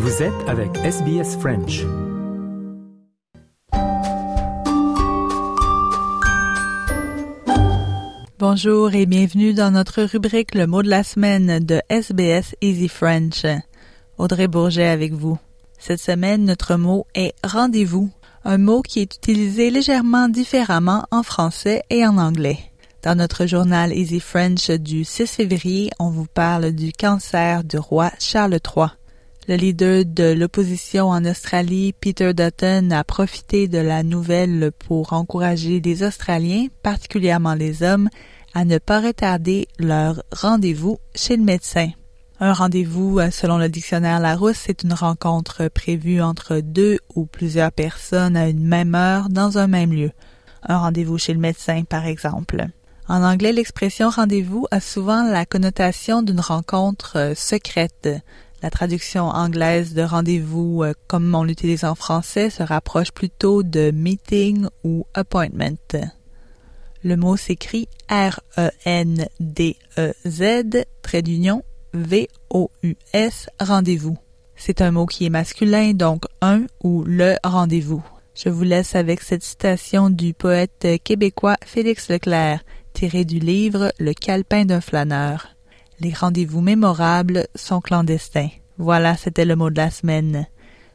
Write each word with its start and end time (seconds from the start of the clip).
Vous 0.00 0.22
êtes 0.22 0.48
avec 0.48 0.76
SBS 0.76 1.36
French. 1.40 1.84
Bonjour 8.38 8.94
et 8.94 9.06
bienvenue 9.06 9.54
dans 9.54 9.72
notre 9.72 10.04
rubrique 10.04 10.54
Le 10.54 10.68
mot 10.68 10.84
de 10.84 10.88
la 10.88 11.02
semaine 11.02 11.58
de 11.58 11.82
SBS 11.88 12.54
Easy 12.60 12.86
French. 12.86 13.44
Audrey 14.18 14.46
Bourget 14.46 14.86
avec 14.86 15.14
vous. 15.14 15.36
Cette 15.80 16.00
semaine, 16.00 16.44
notre 16.44 16.76
mot 16.76 17.04
est 17.16 17.34
rendez-vous, 17.42 18.08
un 18.44 18.58
mot 18.58 18.82
qui 18.82 19.00
est 19.00 19.16
utilisé 19.16 19.70
légèrement 19.70 20.28
différemment 20.28 21.06
en 21.10 21.24
français 21.24 21.82
et 21.90 22.06
en 22.06 22.18
anglais. 22.18 22.60
Dans 23.02 23.16
notre 23.16 23.46
journal 23.46 23.92
Easy 23.92 24.20
French 24.20 24.70
du 24.70 25.04
6 25.04 25.26
février, 25.26 25.90
on 25.98 26.10
vous 26.10 26.26
parle 26.32 26.70
du 26.70 26.92
cancer 26.92 27.64
du 27.64 27.78
roi 27.78 28.12
Charles 28.20 28.60
III. 28.64 28.90
Le 29.48 29.56
leader 29.56 30.04
de 30.04 30.24
l'opposition 30.24 31.08
en 31.08 31.24
Australie, 31.24 31.94
Peter 31.98 32.34
Dutton, 32.34 32.90
a 32.90 33.02
profité 33.02 33.66
de 33.66 33.78
la 33.78 34.02
nouvelle 34.02 34.72
pour 34.78 35.14
encourager 35.14 35.80
les 35.80 36.02
Australiens, 36.02 36.66
particulièrement 36.82 37.54
les 37.54 37.82
hommes, 37.82 38.10
à 38.52 38.66
ne 38.66 38.76
pas 38.76 39.00
retarder 39.00 39.66
leur 39.78 40.22
rendez-vous 40.32 40.98
chez 41.14 41.38
le 41.38 41.44
médecin. 41.44 41.88
Un 42.40 42.52
rendez-vous, 42.52 43.20
selon 43.30 43.56
le 43.56 43.70
dictionnaire 43.70 44.20
Larousse, 44.20 44.64
c'est 44.66 44.82
une 44.82 44.92
rencontre 44.92 45.68
prévue 45.68 46.20
entre 46.20 46.60
deux 46.60 46.98
ou 47.14 47.24
plusieurs 47.24 47.72
personnes 47.72 48.36
à 48.36 48.50
une 48.50 48.66
même 48.66 48.94
heure 48.94 49.30
dans 49.30 49.56
un 49.56 49.66
même 49.66 49.94
lieu. 49.94 50.10
Un 50.62 50.76
rendez-vous 50.76 51.16
chez 51.16 51.32
le 51.32 51.40
médecin, 51.40 51.84
par 51.88 52.04
exemple. 52.04 52.66
En 53.08 53.22
anglais, 53.22 53.54
l'expression 53.54 54.10
rendez-vous 54.10 54.66
a 54.70 54.80
souvent 54.80 55.22
la 55.22 55.46
connotation 55.46 56.20
d'une 56.20 56.40
rencontre 56.40 57.32
secrète, 57.34 58.10
la 58.62 58.70
traduction 58.70 59.24
anglaise 59.24 59.94
de 59.94 60.02
rendez-vous, 60.02 60.82
euh, 60.82 60.92
comme 61.06 61.34
on 61.34 61.44
l'utilise 61.44 61.84
en 61.84 61.94
français, 61.94 62.50
se 62.50 62.62
rapproche 62.62 63.12
plutôt 63.12 63.62
de 63.62 63.90
meeting 63.90 64.66
ou 64.84 65.06
appointment. 65.14 65.76
Le 67.04 67.16
mot 67.16 67.36
s'écrit 67.36 67.88
R-E-N-D-E-Z, 68.10 68.44
trait 71.02 71.22
d'union, 71.22 71.62
V-O-U-S, 71.94 73.48
rendez-vous. 73.60 74.18
C'est 74.56 74.80
un 74.82 74.90
mot 74.90 75.06
qui 75.06 75.24
est 75.26 75.30
masculin, 75.30 75.92
donc 75.92 76.24
un 76.42 76.62
ou 76.82 77.04
le 77.04 77.36
rendez-vous. 77.44 78.04
Je 78.34 78.48
vous 78.48 78.64
laisse 78.64 78.96
avec 78.96 79.20
cette 79.20 79.44
citation 79.44 80.10
du 80.10 80.34
poète 80.34 80.86
québécois 81.04 81.56
Félix 81.64 82.08
Leclerc, 82.08 82.64
tirée 82.92 83.24
du 83.24 83.38
livre 83.38 83.92
Le 84.00 84.12
calepin 84.12 84.64
d'un 84.64 84.80
flâneur. 84.80 85.57
Les 86.00 86.12
rendez-vous 86.12 86.60
mémorables 86.60 87.48
sont 87.56 87.80
clandestins. 87.80 88.50
Voilà, 88.78 89.16
c'était 89.16 89.44
le 89.44 89.56
mot 89.56 89.68
de 89.68 89.76
la 89.76 89.90
semaine. 89.90 90.46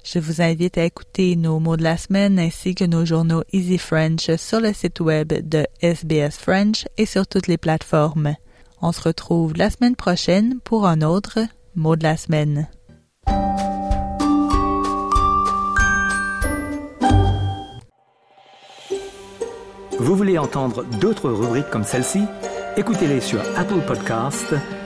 Je 0.06 0.20
vous 0.20 0.42
invite 0.42 0.78
à 0.78 0.86
écouter 0.86 1.36
nos 1.36 1.60
mots 1.60 1.76
de 1.76 1.84
la 1.84 1.98
semaine 1.98 2.40
ainsi 2.40 2.74
que 2.74 2.86
nos 2.86 3.06
journaux 3.06 3.44
Easy 3.52 3.78
French 3.78 4.34
sur 4.36 4.62
le 4.62 4.72
site 4.74 5.02
web 5.02 5.34
de 5.34 5.66
SBS 5.82 6.38
French 6.38 6.86
et 6.98 7.06
sur 7.06 7.28
toutes 7.28 7.48
les 7.48 7.58
plateformes. 7.58 8.36
On 8.82 8.94
se 8.94 9.02
retrouve 9.02 9.54
la 9.56 9.70
semaine 9.70 9.96
prochaine 9.96 10.60
pour 10.64 10.88
un 10.88 11.02
autre 11.02 11.40
mot 11.76 11.96
de 11.98 12.04
la 12.04 12.16
semaine. 12.16 12.68
Vous 20.00 20.16
voulez 20.16 20.38
entendre 20.38 20.84
d'autres 21.00 21.30
rubriques 21.30 21.70
comme 21.70 21.86
celle-ci? 21.86 22.24
Écoutez-les 22.76 23.22
sur 23.22 23.40
Apple 23.56 23.82
Podcasts, 23.86 24.56